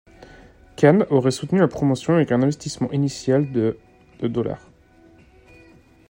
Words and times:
Khan 0.77 1.05
aurait 1.11 1.29
soutenu 1.29 1.59
la 1.59 1.67
promotion 1.67 2.15
avec 2.15 2.31
un 2.31 2.41
investissement 2.41 2.89
initial 2.89 3.51
de 3.51 3.77
de 4.21 4.27
dollars. 4.27 4.67